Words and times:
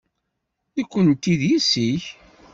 Nekkenti 0.75 1.33
d 1.39 1.41
yessi-k. 1.49 2.03